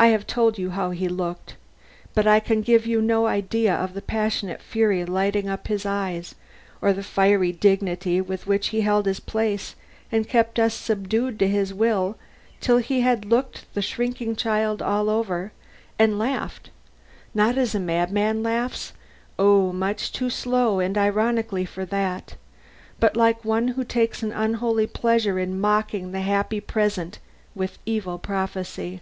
I 0.00 0.06
have 0.08 0.26
told 0.26 0.58
you 0.58 0.70
how 0.70 0.90
he 0.90 1.06
looked, 1.08 1.54
but 2.12 2.26
I 2.26 2.40
can 2.40 2.60
give 2.62 2.86
you 2.88 3.00
no 3.00 3.28
idea 3.28 3.72
of 3.72 3.94
the 3.94 4.02
passionate 4.02 4.60
fury 4.60 5.04
lighting 5.04 5.48
up 5.48 5.68
his 5.68 5.86
eyes, 5.86 6.34
or 6.80 6.92
the 6.92 7.04
fiery 7.04 7.52
dignity 7.52 8.20
with 8.20 8.48
which 8.48 8.70
he 8.70 8.80
held 8.80 9.06
his 9.06 9.20
place 9.20 9.76
and 10.10 10.28
kept 10.28 10.58
us 10.58 10.74
subdued 10.74 11.38
to 11.38 11.46
his 11.46 11.72
will 11.72 12.18
till 12.60 12.78
he 12.78 13.02
had 13.02 13.26
looked 13.26 13.72
the 13.74 13.80
shrinking 13.80 14.34
child 14.34 14.82
all 14.82 15.08
over, 15.08 15.52
and 16.00 16.18
laughed, 16.18 16.70
not 17.32 17.56
as 17.56 17.72
a 17.72 17.78
madman 17.78 18.42
laughs, 18.42 18.94
oh, 19.38 19.72
much 19.72 20.10
too 20.12 20.30
slow 20.30 20.80
and 20.80 20.98
ironically 20.98 21.64
for 21.64 21.84
that! 21.84 22.34
but 22.98 23.16
like 23.16 23.44
one 23.44 23.68
who 23.68 23.84
takes 23.84 24.20
an 24.20 24.32
unholy 24.32 24.88
pleasure 24.88 25.38
in 25.38 25.60
mocking 25.60 26.10
the 26.10 26.22
happy 26.22 26.60
present 26.60 27.20
with 27.54 27.78
evil 27.86 28.18
prophecy. 28.18 29.00